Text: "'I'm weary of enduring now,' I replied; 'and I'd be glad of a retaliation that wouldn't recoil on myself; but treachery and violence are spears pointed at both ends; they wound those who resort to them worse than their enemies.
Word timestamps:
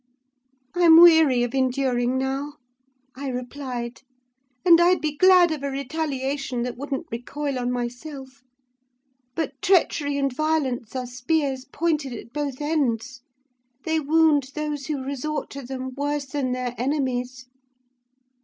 "'I'm 0.73 0.99
weary 0.99 1.43
of 1.43 1.53
enduring 1.53 2.17
now,' 2.17 2.53
I 3.15 3.27
replied; 3.27 4.01
'and 4.65 4.81
I'd 4.81 4.99
be 4.99 5.15
glad 5.15 5.51
of 5.51 5.61
a 5.61 5.69
retaliation 5.69 6.63
that 6.63 6.75
wouldn't 6.75 7.05
recoil 7.11 7.59
on 7.59 7.71
myself; 7.71 8.41
but 9.35 9.61
treachery 9.61 10.17
and 10.17 10.33
violence 10.33 10.95
are 10.95 11.05
spears 11.05 11.65
pointed 11.65 12.13
at 12.13 12.33
both 12.33 12.61
ends; 12.61 13.21
they 13.85 13.99
wound 13.99 14.49
those 14.55 14.87
who 14.87 15.03
resort 15.03 15.51
to 15.51 15.61
them 15.61 15.91
worse 15.95 16.25
than 16.25 16.51
their 16.51 16.73
enemies. 16.79 17.45